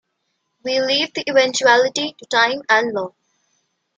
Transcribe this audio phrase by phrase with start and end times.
[0.63, 3.13] We leave the eventuality to time and law.